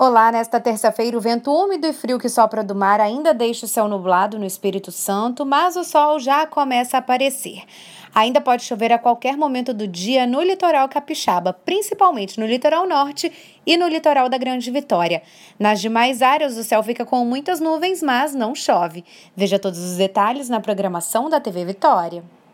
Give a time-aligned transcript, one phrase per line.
[0.00, 3.68] Olá, nesta terça-feira, o vento úmido e frio que sopra do mar ainda deixa o
[3.68, 7.64] céu nublado no Espírito Santo, mas o sol já começa a aparecer.
[8.14, 13.32] Ainda pode chover a qualquer momento do dia no litoral capixaba, principalmente no litoral norte
[13.66, 15.20] e no litoral da Grande Vitória.
[15.58, 19.04] Nas demais áreas, o céu fica com muitas nuvens, mas não chove.
[19.34, 22.22] Veja todos os detalhes na programação da TV Vitória.